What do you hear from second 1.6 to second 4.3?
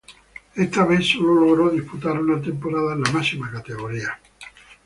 disputar una temporada en la máxima categoría.